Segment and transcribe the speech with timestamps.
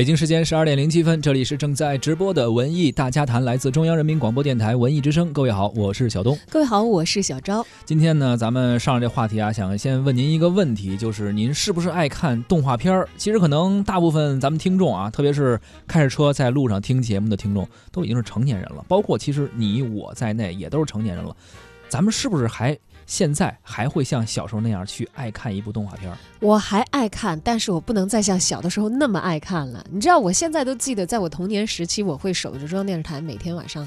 [0.00, 5.30] 北京时间十二点零七分，这里是正在直播的文艺大家谈，来自中央人民广播电台文艺之声。
[5.30, 6.38] 各位好，我是小东。
[6.48, 7.62] 各位好，我是小昭。
[7.84, 13.06] 今天呢，咱们上了这话题啊，想先问您一个问题，就是您是不是爱看动画片儿？
[13.18, 21.36] 其实可能大部分咱们听众啊，特别是开着车在路上听节目的听众，都已经是成年人了，包括其实你我在内也都是成年人了。
[21.90, 22.74] 咱们是不是还
[23.10, 26.08] 现在还会像小时候那样去爱看一部动画片？
[26.38, 29.84] 我还爱看，但是我不能再像小的时候那么爱看了。
[29.90, 33.86] 你知道，我现在都记得，在我童年时期，我会守着中央电视台，每天晚上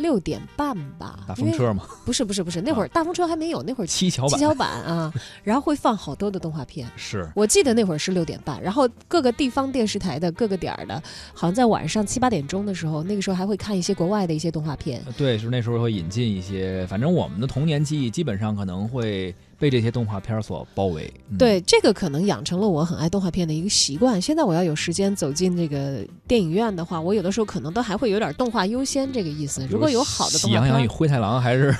[0.00, 1.20] 六点半吧。
[1.28, 1.86] 大风车吗？
[2.04, 4.30] 不是不是不是，那会儿大风车还没有，那会儿七巧板。
[4.30, 5.12] 七巧板啊，
[5.44, 6.90] 然后会放好多的动画片。
[6.96, 11.02] 是我记得那会儿是六点半，然后各个地方电视台的各个点儿的，
[11.34, 15.02] 好像在晚上七八点钟的时候，那个时候还会看一些国外的一些动画片。
[15.16, 19.34] 对，是那时候会引进一些，反正我们的童年记忆基本上可能会。
[19.60, 24.20] 被这些动画片所包围，对这个可能养成了我很爱动画片的一个习惯。
[24.20, 29.64] 现在我要有时间走进这个电影院的话，我有的时候可能都还会有点动画优先这个意思。
[29.70, 31.76] 如果有好的动画片，喜羊羊与灰太狼还是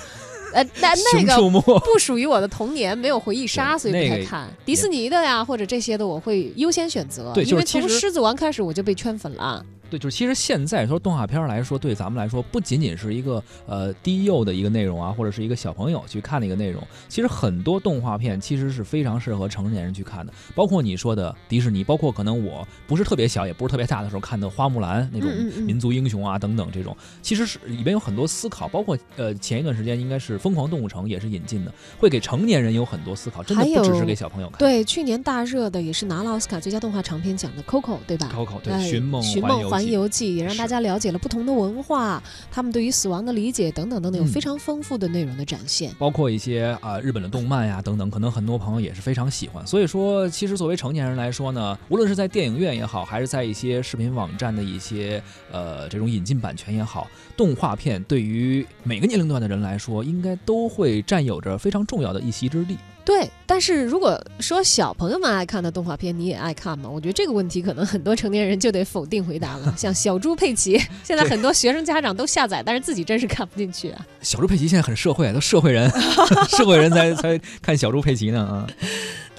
[0.53, 1.51] 呃，那那 个
[1.81, 4.47] 不属于我的童年，没有回忆杀，所以不太看。
[4.67, 7.33] 迪士尼的呀，或者这些的，我会优先选择。
[7.33, 9.65] 对，因为从狮子王开始我就被圈粉了。
[9.91, 16.83] 对，就是其实现在说动画片来说，对咱们来说不仅仅是一个呃低幼的一个内容啊，或者是一个小朋友去看的一个内容。
[17.09, 25.29] 其实很多动画片其实是非常适合成年人去看的，包括你说的迪士尼，包括可能我不是特别小，也不是特别大的时候看的花木兰那种
[25.65, 28.69] 民族英雄啊等等这种，其实是里边有很多思考。
[28.69, 34.59] 包括呃前一段时间应该是疯狂动物城也是引进的，会给成年人有很多思考，真的不只是给小朋友看。
[34.59, 39.93] 对，去年大热的也是拿了奥斯卡最佳动画长片奖的 Coco，对吧？Coco 对，寻梦寻梦环。
[39.93, 45.93] 游记也让大家了解了不同的文化，他们对于死亡的理解等等等等，有非常丰富的内容的展现。
[45.99, 49.67] 包括一些啊日本的动漫呀等等，可能很多朋友也是非常喜欢。
[49.67, 62.77] 所以说，其实作为成年人来说呢，无论是在电影院也好，还是在一些视频网站的一些呃这种引进版权也好，动画片对于每个年龄段的人来说，应该都会占有着非常重要的一席之地。
[63.05, 66.89] 对，但是如果说小朋友们爱看的动画片，你也爱看吗？
[66.89, 69.73] 我觉得这个问题可能很多成年人就得否定回答了。
[69.77, 74.07] 像小猪佩奇，现在很多学生家长都下载，但是自己真是看不进去啊。
[74.23, 75.91] 小猪佩奇现在很社会，都社会人，
[76.57, 78.67] 社会人才才看小猪佩奇呢啊。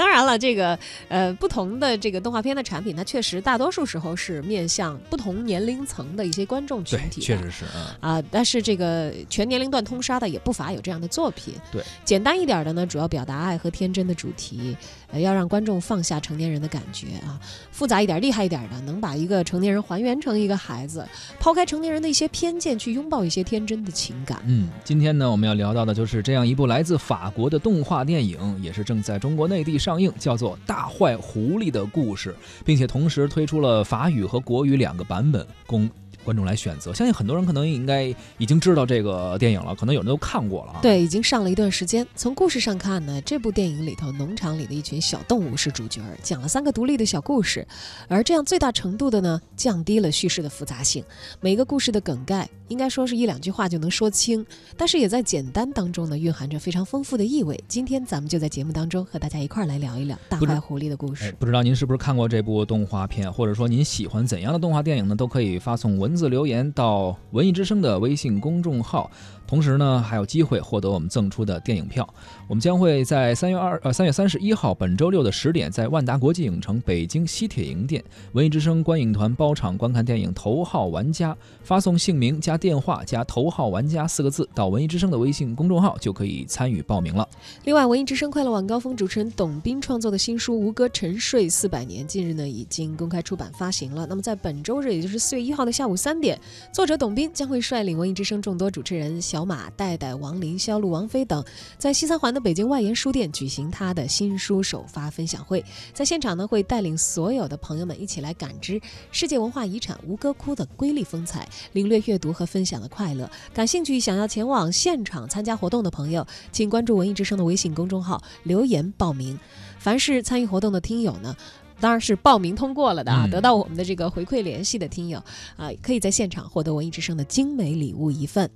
[0.01, 0.77] 当然了，这个
[1.09, 7.21] 呃，不同的这个动画片的产品，它确实大多数时候是面向不同年龄层的一些观众群体。
[7.21, 7.95] 确实是啊。
[8.01, 11.53] 啊，但是这个全年龄段通杀的也不乏有这样的作品。
[11.71, 14.75] 对，简单一点的呢，主要表达爱和天真的主题，
[15.11, 17.39] 呃，要让观众放下成年人的感觉啊。
[17.71, 21.07] 复杂一点、厉害一点的，能把一个成年人还原成一个孩子，
[21.39, 24.41] 抛开成年人的一些偏见，去拥抱一些天真的情感。
[24.45, 30.01] 嗯，今天呢，我们要聊到的就是这样一部来自法国的动画电影，也是正在中国内地上。
[30.01, 32.31] 映叫做《大坏狐狸的故事》，
[32.65, 35.87] 并且同时推出了法语和国语两个版本供。
[36.23, 40.79] 观众来选择，相信很多人可能应该已经知道这个电影了，可能有人都看过了啊。
[40.81, 42.05] 对，已经上了一段时间。
[42.15, 47.67] 从故事上看呢，这部电影里头，农场里的一群小动物是主角，讲了三个独立的小故事，
[48.07, 51.03] 而这样最大程度的呢，降低了叙事的复杂性。
[51.39, 54.45] 每个故事的梗概应该说是一两句话就能说清，
[54.77, 57.61] 但是也在简单当中呢，蕴含着非常丰富的意味。
[57.67, 61.33] 今天咱们就在节目当中和大家一块儿来聊一聊大坏狐狸的故事。
[61.39, 65.15] 不知道您是不是看过这部动画片， 或者说您喜欢怎样的动画电影呢？
[65.15, 66.10] 都可以发送文。
[66.11, 69.09] 文字留言到文艺之声的微信公众号。
[69.51, 72.07] 同时呢，还有机会获得我们赠出的电影票。
[72.47, 78.01] 我们将会在三月二呃三月三十一号本周六的十点，在万达国际影城北京西铁营店，
[78.31, 81.33] 文艺之声观影团包场观看电影《头号玩家》。
[81.63, 87.27] 发送姓名加电话加“头号玩家”四个字到文艺之声的微信公众号，就可以参与报名了。
[87.65, 94.07] 另外，文艺之声快乐晚高峰主持人董斌创作的新书《吴哥沉睡四百年》近日呢已经公开出版发行了。
[94.07, 96.39] 那么在本周日，也就是四月一号的下午三点，
[96.71, 99.40] 作者董斌将会率领文艺之声众多主持人小。
[99.45, 101.43] 马代代、王林、肖路、王菲等，
[101.77, 105.63] 在西三环的北京外研书店举行他的新书首发分享会。
[105.93, 113.29] 在现场呢，会带领所有的朋友们一起来感知世界文化遗产吴哥窟的瑰丽风采，领略阅读和分享的快乐。
[113.53, 119.39] 感兴趣、想要前往现场参加活动的朋友，请关注文艺之声的微信公众号留言报名。
[119.79, 121.35] 凡是参与活动的听友呢，
[121.79, 125.17] 当然是报名通过了的啊，得到我们的这个回馈联系的听友
[125.57, 128.49] 啊，可以在现场获得文艺之声的精美礼物一份。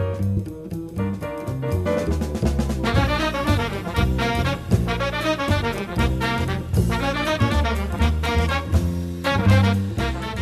[0.00, 0.59] Thank you.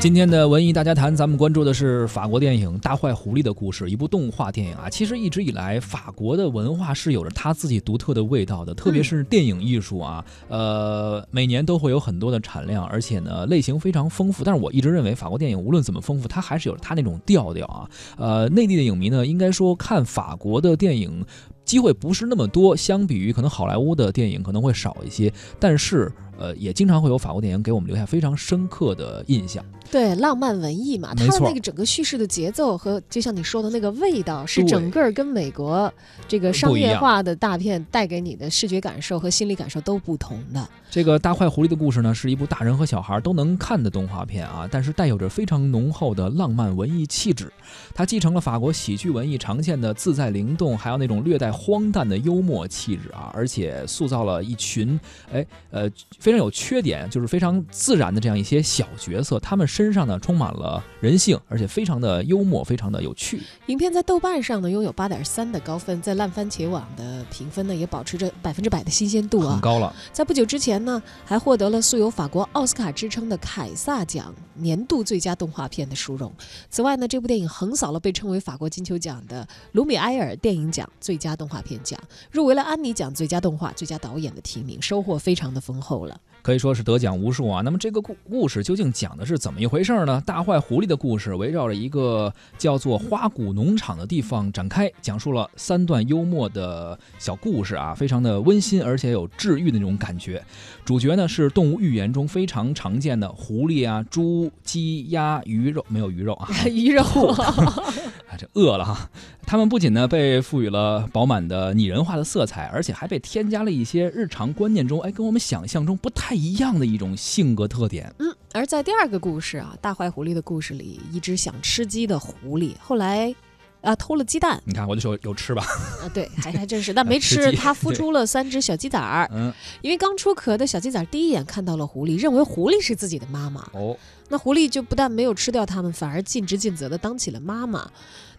[0.01, 4.89] 今天的文艺大家谈，咱们关注的是法国电影《大坏狐狸》的故事，一部动画电影啊。
[4.89, 14.45] 其实一直以来，法国的文化是有着它自己独特的味道的，特别是电影艺术啊，呃，每年都会有很多的产量，而且呢，类型非常丰富。
[14.45, 17.91] 但是我一直认为，法国电影无论怎么丰富，它还是有它那种调调啊。
[18.17, 21.25] 呃，内地的影迷呢，应该说看法国的电影
[21.69, 25.31] 机会不是那么多，相比于可能好莱坞的电影可能会少一些，
[25.61, 29.63] 但是呃，也经常会有法国电影给我们留下非常深刻的印象。
[29.91, 35.93] 对，浪漫文艺嘛，它的那个整个叙事的节奏和就像你说的那个味道，是整个跟美国
[36.27, 40.67] 这个商业化的大片带给你的视觉感受和心理感受都不同的。
[40.91, 47.53] 这个大坏狐狸的故事呢，是一部大人和小孩都能看的动画片啊，但是带有着非常浓厚的浪漫文艺气质。
[47.95, 54.99] 它继承了法国喜剧文艺常见的自在灵动，还有那种略带荒诞的幽默气质啊，而且塑造了一群
[55.31, 55.89] 哎呃
[56.19, 63.43] 非常有缺点，就是非常自然的这样一些小角色，他们身上呢充满了人性，而且非常的幽默，非常的有趣。
[63.67, 69.53] 影片在豆瓣上呢拥有八点三的高分，在烂番茄网的评分呢也保持着百分之百的新鲜度啊。
[69.53, 76.33] 很高了，在不久之前呢，还获得了素有法国奥斯卡之称的凯撒奖年度最佳动画片的殊荣。
[76.71, 81.99] 此外呢，这部电影横扫了被称为法国金球奖的卢米埃尔电影奖最佳动画片奖，
[82.31, 86.21] 入围了安妮奖最佳动画、最佳导演的提名，收获非常的丰厚了。
[86.41, 87.61] 可以说是得奖无数啊。
[87.63, 90.23] 那么这个故故事究竟讲的是怎么一回事呢？
[90.25, 100.43] 大坏狐狸的故事围绕着一个叫做花谷农场的地方展开，讲述了三段幽默的小故事啊，非常的温馨，而且有治愈的那种感觉。
[100.85, 107.85] 主角呢是动物寓言中非常常见的狐狸啊、猪、鸡、鸭、鱼肉，没有鱼肉啊， 鱼肉，啊，
[108.39, 109.11] 这饿了哈。
[109.47, 118.13] 他们不仅呢被赋予了饱满的拟人化的色彩，而且还被添加了一些日常观念中哎跟我们想象中不太一样的一种性格特点。
[118.19, 123.35] 嗯，而在第二个故事啊，大坏狐狸的故事里，一只想吃鸡的狐狸后来。
[123.81, 125.65] 啊，偷了鸡蛋你看，我就说有吃吧，
[126.03, 129.53] 啊，对，还还真是，但没吃它 孵出了三只小鸡仔儿，嗯，
[129.83, 133.69] 因为刚出壳的小鸡仔第一眼看到了狐狸，认为狐狸是自己的妈妈。
[133.73, 133.97] 哦，
[134.29, 137.91] 那狐狸就不但没有吃掉它们，反而尽职尽责地当起了妈妈。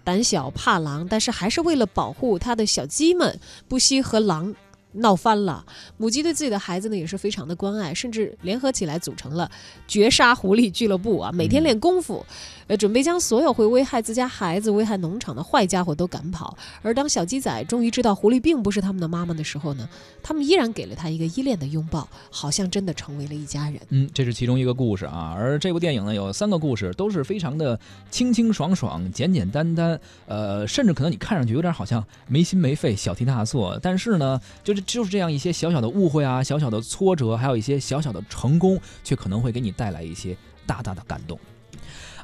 [0.03, 4.56] 胆小怕狼，但是还是为了保护它的小鸡们，不惜和狼
[4.94, 5.63] 闹翻了。
[5.97, 9.50] 母鸡对自己的孩子呢也是非常的关爱，甚至联合起来组成了
[9.88, 12.25] 绝杀狐狸俱乐部啊，每天练功夫，
[12.69, 16.56] 呃，准备将所有会危害自家孩子、危害农场的坏家伙都赶跑。
[16.83, 19.89] 而当小鸡仔终于知道狐狸并不是他们的妈妈的时候呢，
[20.21, 23.81] 他们依然给了他一个依恋的拥抱，好像真的成为了一家人。
[23.89, 25.33] 嗯，这是其中一个故事啊。
[25.36, 27.80] 而这部电影呢，有三个故事，都是非常的
[28.12, 40.38] 清清爽爽、简简单单，呃，甚至可能你看上去有点好像没心没肺、小题大做，但是呢，就是就是这样一些小小的误会啊、小小的挫折，还有一些小小的成功，却可能会给你带来一些
[40.68, 41.39] 大大的感动。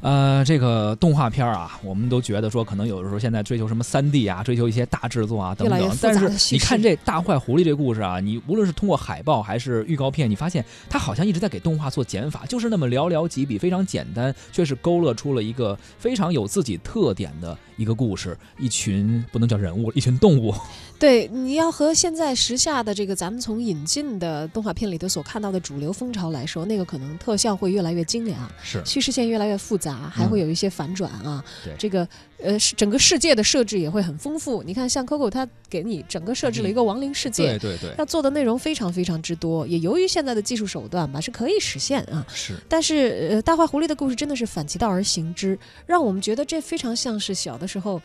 [0.01, 5.97] 呃，这个动画片啊，我们都觉得说，可能有的时候现在追求什么三 D 啊，追求一些大制作啊等等。
[6.01, 18.37] 但是你看这大坏狐狸这故事啊，你无论是通过海报还是预告片，你发现它好像一直在给动画做减法，就是那么寥寥几笔，非常简单，却是勾勒出了一个非常有自己特点的一个故事。
[18.57, 20.53] 一群不能叫人物，一群动物。
[20.97, 31.43] 对，你要和现在时下的这个咱们从引进的动画片里头所看到的主流风潮来说，那个可能特效会越来越精良，是叙事线越来越复杂，还会有一些反转啊。
[31.65, 32.07] 对这个
[32.41, 34.63] 呃，是整个世界的设置也会很丰富。
[34.63, 42.25] 你看，像 Coco 它给你整个设置了一个亡灵世界，对对对，要做的内容非常非常之多，也由于现在的技术手段吧，是可以实现啊。
[42.33, 48.01] 是但是，呃，大坏狐狸的故事真的是反其道而行之，让我们觉得这非常像是小的时候，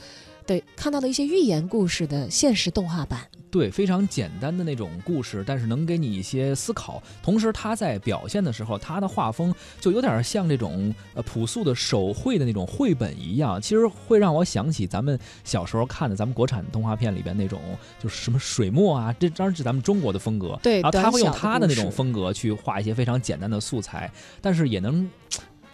[0.46, 3.20] 对看到的一些寓言故事的现实动画版。
[3.50, 7.02] 对，非常简单的那种故事，但是能给你一些思考。
[7.20, 13.60] 同时，他在表现的时候，他的画风就有点像这种呃朴素的手绘的那种绘本一样。
[13.60, 17.60] 其实会让我想起咱们小时候看的咱们国产动画片里边那种，
[18.00, 20.56] 就是什么水墨啊，这当然是咱们中国的风格。
[20.62, 24.08] 对然后他会用他的那种风格去画一些非常简单的素材，
[24.40, 25.10] 但是也能。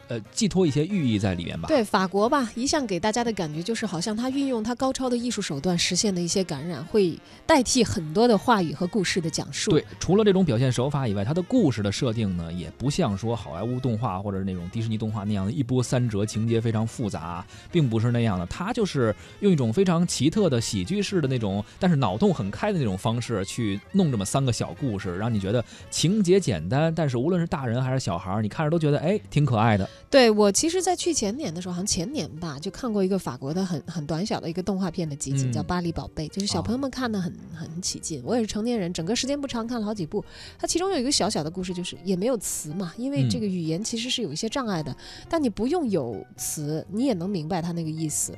[0.08, 1.68] 呃，寄托一些寓意在里面吧。
[1.68, 9.70] 对法国吧，一向给大家的感觉就是，好像他运用他高超的艺术手段实现的一些感染，会代替很多的话语和故事的讲述。
[9.70, 18.46] 对，除了这种表现手法以外，它的故事的设定呢，也不像说好莱坞动画或者那种迪士尼动画那样的一波三折，情节非常复杂，并不是那样的。
[18.46, 29.88] 它就是用一种非常奇特的喜剧式的那种，但是脑洞很开的那种方式去弄这么三个小故事，让你觉得情节简单，但是无论是大人还是小孩儿，你看着都觉得哎挺可爱的。
[30.08, 38.22] 对我其实，在去前年的时候，好像前年吧，就看过一个法国的很很短小的一个动画片的集锦，嗯叫《巴黎宝贝》，就是小朋友们看的很、很起劲。
[38.24, 40.24] 我也是成年人，整个时间不长，看了好几部。
[40.58, 44.96] 它其中有一个小小的故事，就是也没有词嘛，因为嗯这个语言其实是有一些障碍的，
[45.28, 48.32] 但你不用有词，你也能明白它那个意思。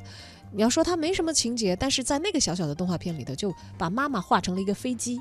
[0.51, 5.21] 你要说它没什么情节，但是在那个小小的动画片里头，就把妈妈画成了一个飞机，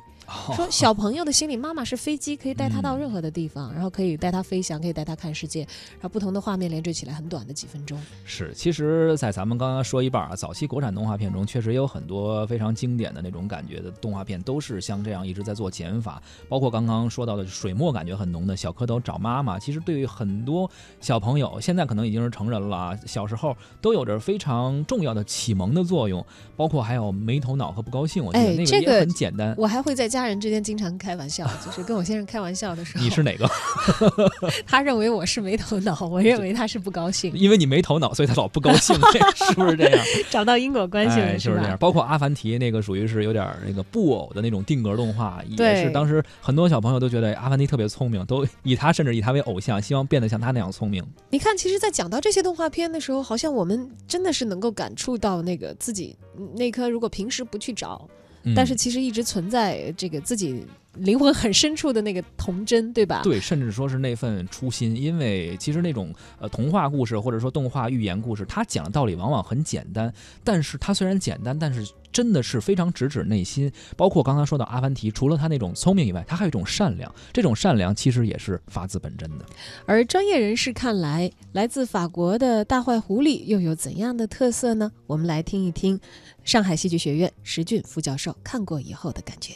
[0.55, 7.97] 说小朋友的心里，妈妈是飞机，可以带他到任何的地方，然后可以带他飞翔，可以带他看世界，然后不同的画面连缀起来，很短的几分钟。
[8.25, 16.21] 是，其实，在咱们刚刚说一半啊，早期国产动画片中，确实也有很多非常经典的那种感觉的动画片，都是像这样一直在做减法。
[16.49, 20.69] 包括刚刚说到的水墨感觉很浓的《小蝌蚪找妈妈》，其实对于很多
[20.99, 26.25] 小朋友，现在可能已经是成人了啊，小时候都有着非常重要的启蒙的作用。
[26.55, 29.53] 包括还有没头脑和不高兴，我觉得那个也哎这个很简单。
[29.59, 33.49] 我还会在家人之间经常开玩笑， 就是跟我先生开玩笑的时候，你是哪个？
[34.65, 38.95] 他认为我是没头脑，我认为他是不高兴，因为你没头脑，所以他老不高兴，
[39.35, 40.05] 是不是这样？
[40.29, 41.71] 找到因果关系了，哎，就是这样。
[41.71, 41.77] 吧？
[41.77, 51.03] 包括阿凡提那个属于是有点那个布偶的那种定格动画，也是当时很多小朋友都觉得阿凡提特别聪明，都以他甚至以他为偶像，希望变得像他那样聪明。
[51.29, 58.07] 你看，其实，在讲到这些动画片的时候，好像我们真的是能够感触到那个自己嗯那颗如果平时不去找，
[58.47, 63.21] 嗯、但是其实一直存在这个自己灵魂很深处的那个童真，对吧？
[63.23, 70.11] 对，甚至说是那份初心，因为其实那种呃童话故事或者说动画寓言故事，它讲的道理往往很简单，
[70.43, 71.85] 但是它虽然简单，但是
[72.17, 73.71] 真的是非常直指内心。
[73.95, 79.45] 包括刚刚说到阿凡提，除了他那种聪明以外，他还有一种善良，这种善良其实也是发自本真的。
[79.85, 84.91] 而专业人士看来，来自法国的大坏狐狸又有怎样的特色呢？
[85.05, 85.99] 我们来听一听
[86.43, 89.53] 上海戏剧学院石俊副教授看过以后的感觉。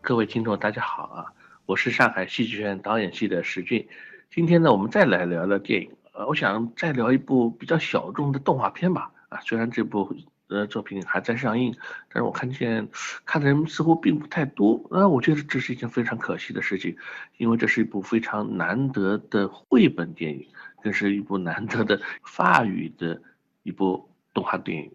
[0.00, 1.26] 各位听众，大家好啊！
[1.66, 3.86] 我是上海戏剧学院导演系的石俊。
[4.34, 5.90] 今天呢，我们再来聊聊电影。
[6.14, 9.10] 呃，我想再聊一部比较小众的动画片吧。
[9.28, 10.10] 啊，虽然这部
[10.48, 11.74] 呃作品还在上映，
[12.12, 12.88] 但是我看见
[13.24, 14.86] 看的人似乎并不太多。
[14.90, 16.96] 那我觉得这是一件非常可惜的事情，
[17.36, 20.46] 因为这是一部非常难得的绘本电影，
[20.82, 23.22] 更是一部难得的法语的
[23.62, 24.92] 一部动画电影。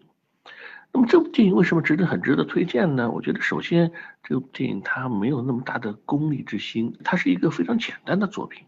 [0.92, 3.10] 那么这部电影为什么值得很值得推荐呢？
[3.10, 3.90] 我觉得首先
[4.22, 8.64] 这部电影它没有那么大的功利之心，它是一个非常简单的作品。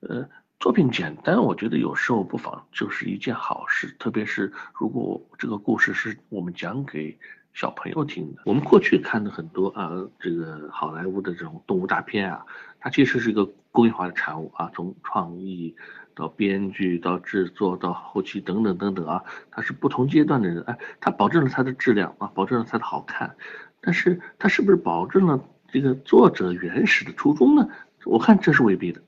[0.00, 0.28] 呃，
[0.60, 7.16] 作品简单，我觉得有时候不妨就是一件好事，特别是如果这个故事是我们讲给
[7.54, 8.42] 小朋友听的。
[8.44, 12.44] 我们过去看的很多啊，这个好莱坞的这种动物大片啊，
[12.80, 15.76] 它其实是一个工业化的产物啊，从创意。
[16.16, 19.22] 到编剧，到制作，到后期等等等等啊，
[19.52, 23.36] 它是不同阶段的人，哎，它保证了它的质量啊，保证了它的好看，
[23.80, 27.68] 但是它是不是保证了这个作者原始的初衷呢？
[28.04, 29.00] 我看这是未必的，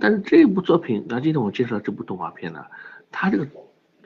[0.00, 2.64] 但是这部作品，啊，今天我介绍这部动画片呢，
[3.10, 3.46] 它这个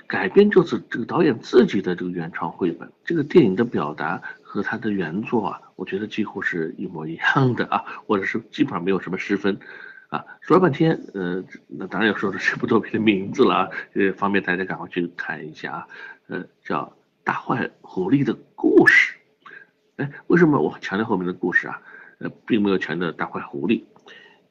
[0.06, 9.58] 改编就是这个导演自己的这个原创绘本，这个电影的表达和他的原作啊，我觉得几乎是一模一样的啊，或者是基本上没有什么失分。
[10.08, 15.86] 啊，说了半天，呃，那当然要说的这部作品的名字了啊，呃，方便大家赶快去看一下啊，
[16.28, 16.84] 呃，叫
[17.24, 19.14] 《大坏狐狸的故事》。
[19.96, 21.80] 哎，为什么我强调后面的故事啊？
[22.18, 23.84] 呃，并没有强调大坏狐狸，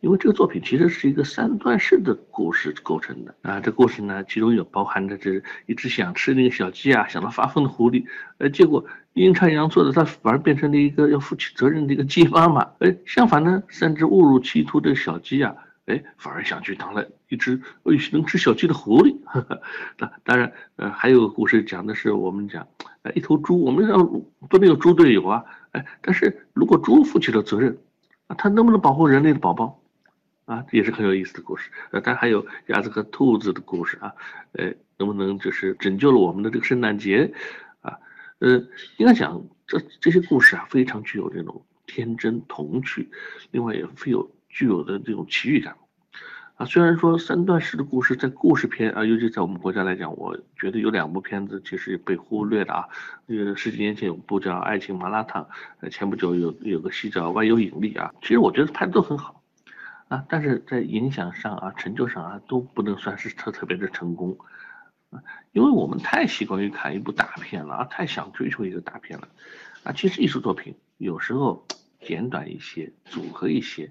[0.01, 3.59] 因为这个作品其实是一个三段式的故事构成的啊。
[3.59, 8.03] 这故事呢，其中有包含着这一只想吃那个小鸡啊，想到发疯的狐狸，
[8.39, 12.67] 呃，结果阴差阳错的，它反而变成了一个要负起责任的一个鸡妈妈。
[12.79, 15.55] 哎，相反呢，三只误入歧途的小鸡啊，
[15.85, 17.61] 哎，反而想去当了一只
[18.11, 19.15] 能吃小鸡的狐狸。
[19.97, 22.67] 当当然，呃，还有个故事讲的是我们讲，
[23.03, 24.03] 呃，一头猪，我们让
[24.49, 25.43] 不能有猪队友啊，
[25.73, 27.77] 哎，但是如果猪负起了责任，
[28.25, 29.77] 啊，它能不能保护人类的宝宝？
[30.51, 31.71] 啊，也是很有意思的故事。
[31.91, 34.13] 呃，但还有鸭子和兔子的故事啊，
[34.51, 37.33] 呃，能不能就是拯救了我们的这个圣诞节？
[37.79, 37.97] 啊，
[38.39, 38.61] 呃，
[38.97, 43.09] 应该讲这这些故事啊，非常具有这种天真童趣，
[43.51, 45.73] 另外也富有具有的这种奇遇感。
[46.55, 52.85] 啊，虽然说三段式的故事在故事片啊，尤其在我们国家来讲，我觉得有两部片子其实被忽略了啊。
[53.27, 55.43] 呃，十几年前有部叫《爱情麻辣烫》，
[55.79, 59.40] 呃，前不久有有个戏叫《万有引力》啊，其实我觉得拍的都很好。
[60.11, 64.37] 啊，但是在影响上啊、成就上啊，都不能算是特特别的成功，
[65.09, 69.29] 啊，因为我们太习惯于看一部大片了啊，太想追求一个大片了，
[69.85, 71.65] 啊，其实艺术作品有时候
[72.01, 73.89] 简短一些，组合一些，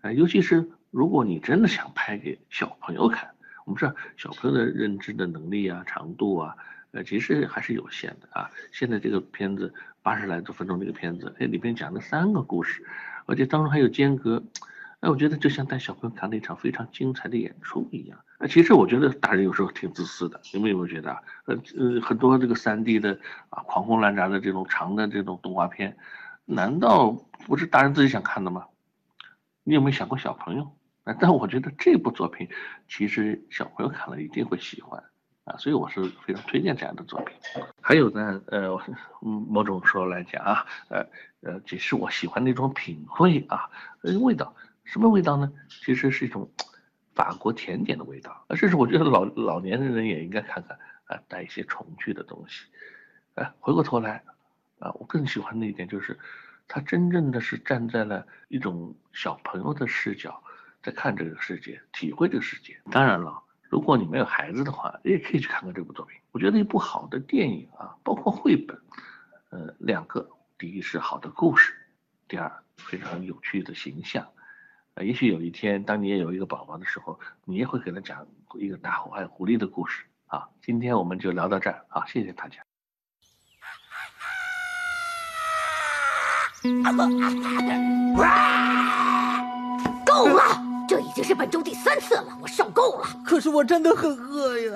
[0.00, 3.30] 啊，尤其是如果你真的想拍给小朋友看，
[3.64, 6.56] 我们知道小朋友的认知的能力啊、长度啊，
[6.90, 8.50] 呃，其实还是有限的啊。
[8.72, 9.72] 现在这个片子
[10.02, 12.84] 八十来多分钟这个片子，哎，里边讲了三个故事，
[13.26, 14.42] 而且当中还有间隔。
[15.00, 18.18] 哎，我觉得就像带小朋友看了一场非常精彩的演出一样。
[18.38, 21.10] 那其实我觉得大人有时候挺自私的，你们有没有觉得？
[21.46, 25.96] 呃呃，很多这个三 D 的啊狂轰滥炸的这种长的这种动画片，
[26.44, 27.12] 难道
[27.46, 28.66] 不是大人自己想看的吗？
[29.64, 30.70] 你有没有想过小朋友？
[31.04, 32.46] 啊，但我觉得这部作品
[32.86, 35.02] 其实小朋友看了一定会喜欢
[35.44, 37.34] 啊，所以我是非常推荐这样的作品。
[37.80, 38.68] 还有呢，呃，
[39.22, 41.06] 嗯，某种说来讲啊，呃
[41.40, 43.70] 呃，只是我喜欢那种品味啊，
[44.02, 44.54] 呃，味道。
[44.90, 45.52] 什么味道呢？
[45.68, 46.50] 其实是一种
[47.14, 52.66] 法国甜点的味道，啊，甚至我觉得老老年人也应该看看啊，带一些重趣的东西。
[53.36, 54.24] 哎，回过头来，
[54.80, 56.18] 啊，我更喜欢的一点就是，
[56.66, 60.42] 他真正的是站在了一种小朋友的视角，
[60.82, 62.76] 在看这个世界，体会这个世界。
[62.90, 66.18] 当然了，如果你没有孩子的话，也可以去看看这部作品。
[66.32, 68.76] 我觉得一部好的电影啊，包括绘本，
[69.50, 70.28] 呃，两个，
[70.58, 71.74] 第一是好的故事，
[72.26, 74.26] 第二非常有趣的形象。
[74.94, 80.48] 啊，也许有一天，当你也有一个宝宝的时候，你也会给他讲一个大虎爱狐狸的故事啊。
[80.62, 82.58] 今天我们就聊到这儿啊，谢谢大家。
[90.04, 90.42] 够了，
[90.88, 93.06] 这已经是本周第三次了，我受够了。
[93.24, 94.74] 可是我真的很饿呀。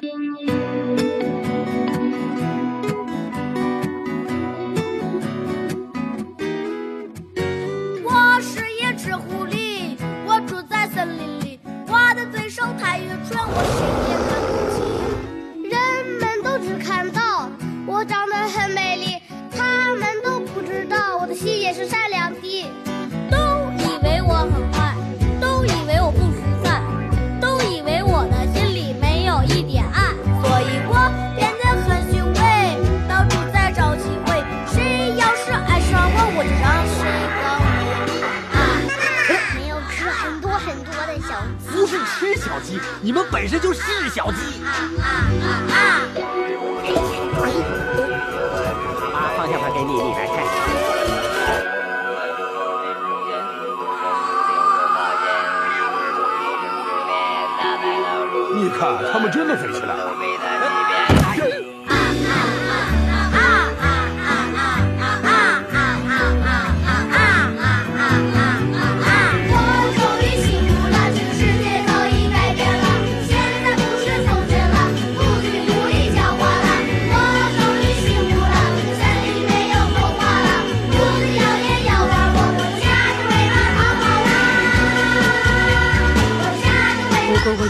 [42.75, 44.62] 鸡，你们本身就是小鸡。
[49.12, 50.33] 把方向盘给你，你来开。
[58.57, 60.12] 你看，他们真的飞起来了。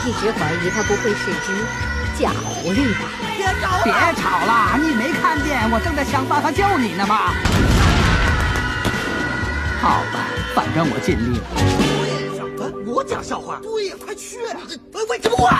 [0.07, 1.49] 一直怀疑他不会是只
[2.21, 3.09] 假狐狸吧？
[3.83, 7.33] 别吵了，你没看见我正在想办法救你呢吗？
[9.81, 11.45] 好吧，反正我尽力了。
[12.87, 13.59] 我讲笑话。
[13.62, 14.38] 对呀，快去！
[15.09, 15.51] 为什么我？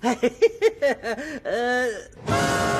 [0.00, 0.32] 嘿嘿
[0.80, 1.08] 嘿嘿，
[1.44, 2.73] 呃。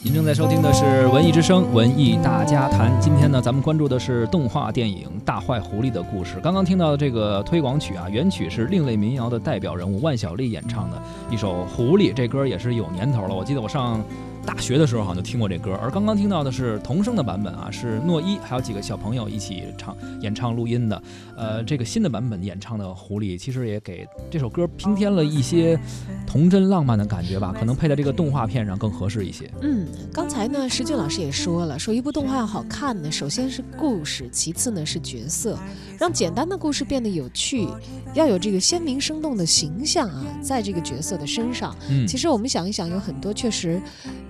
[0.00, 2.88] 您正在收听的是《文艺之声·文艺大家谈》。
[3.00, 6.38] 今天呢，咱们关注的是动画电影《大坏狐狸》的故事。
[6.40, 13.34] 刚刚听到的这个推广曲啊，原曲是另类民谣的代表人物万晓利演唱的一首《狐狸》，这歌也是有年头了。
[13.34, 14.00] 我记得我上。
[14.48, 21.02] 大学的时候好像就听过这歌，而刚刚听到的是童声的版本啊，是诺一还有几个小朋友一起唱演唱录音的。
[21.36, 25.78] 呃，这个新的版本演唱的《狐狸》，其实也给这首歌拼添了一些
[26.26, 29.50] 童真浪漫的感觉吧，可能配在这个动画片上更合适一些。
[29.60, 35.58] 嗯，刚才呢，石俊老师也说了，说一部动画要好看呢，首先是故事，其次呢是角色，
[35.98, 37.68] 让简单的故事变得有趣，
[38.14, 41.76] 要有这个鲜明生动的形象啊，在这个角色的身上。
[41.90, 43.78] 嗯，其实我们想一想，有很多确实，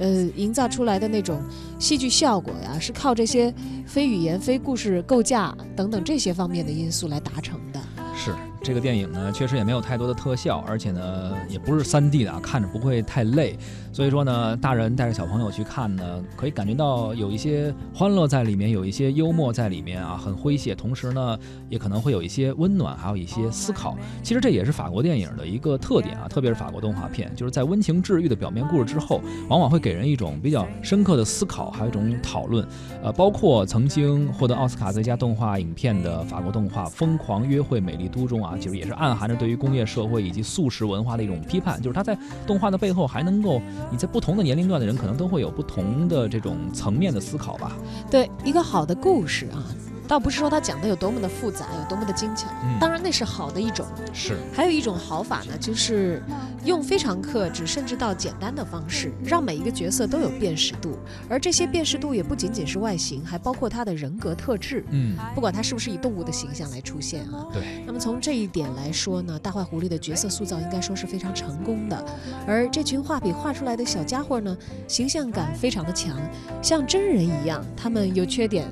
[0.00, 0.07] 呃。
[0.08, 1.42] 呃，营造出来的那种
[1.78, 3.52] 戏剧效果呀，是靠这些
[3.86, 7.80] 非语言、非故事构架等等这些方面的因素来达成的。
[8.16, 8.32] 是。
[8.62, 13.56] 这个电影呢，确实也没有太多的特效，而且呢，也不是三 D 的啊，看着不会太累。
[13.92, 20.74] 所以说呢，大人带着小朋友去看呢，可以感觉到有一些欢乐在里面，有一些幽默在里面啊，很诙谐。
[20.74, 23.96] 同时呢，也可能会有一些温暖，还有一些思考。
[24.22, 32.66] 其实这也是法国电影的一个特点啊，特别是法国动画片，就是在温情治愈的表面故事之后，往往会给人一种比较深刻的思考，还有一种讨论。
[33.02, 38.47] 呃，包括曾经获得奥斯卡最佳动画影片的法国动画《疯狂约会美丽都》中啊。
[38.48, 47.76] 啊，其实也是暗含着对于工业社会以及素食文化的一种批判，就是它在动画的背后还能够，你在不同的年龄段的人可能都会有不同的这种层面的思考吧。
[48.10, 49.62] 对，一个好的故事啊。
[50.08, 52.48] 倒不是说他讲的有多么的复杂，有多么的精巧，
[52.80, 53.86] 当然那是好的一种。
[54.14, 56.22] 是，还有一种好法呢，就是
[56.64, 64.82] 用非常克制甚至到简单的方式，让每一个角色都有辨识度，而这些辨识度也不仅仅是外形，还包括他的人格特质。
[64.90, 67.46] 嗯，不管他是不是以动物的形象来出现啊。
[67.52, 67.62] 对。
[67.86, 72.04] 那么从这一点来说呢，大坏狐狸的角色塑造应该说是非常成功的，
[72.46, 76.16] 而这群画笔画出来的小家伙呢，形象感非常的强，
[76.62, 78.66] 像真人一样，他们有缺点。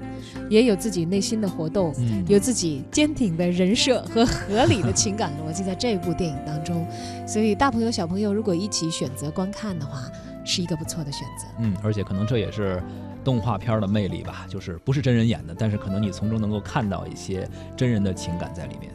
[0.49, 1.93] 也有自己内心的活动，
[2.29, 6.87] 有自己坚挺的人设和合理的情感逻辑，在这部电影当中，
[7.27, 10.09] 所以大朋友小朋友如果一起选择观看的话，
[10.45, 11.47] 是一个不错的选择。
[11.59, 12.81] 嗯，而且可能这也是
[13.25, 18.93] 动画片的魅力吧，就是不是真人演的，但是可能你从中能够看到一些真人的情感在里面。